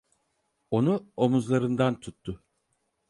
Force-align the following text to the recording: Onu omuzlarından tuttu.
Onu 0.71 1.09
omuzlarından 1.17 1.99
tuttu. 1.99 2.43